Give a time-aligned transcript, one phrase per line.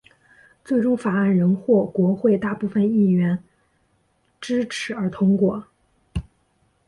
[0.65, 3.37] 最终法案仍获国会大部份议员
[4.39, 5.63] 支持而通过。